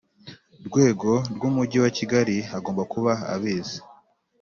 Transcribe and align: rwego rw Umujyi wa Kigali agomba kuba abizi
rwego 0.67 1.11
rw 1.35 1.41
Umujyi 1.49 1.77
wa 1.83 1.91
Kigali 1.97 2.37
agomba 2.57 2.83
kuba 2.93 3.11
abizi 3.33 3.77